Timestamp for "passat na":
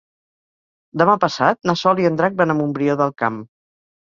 1.25-1.75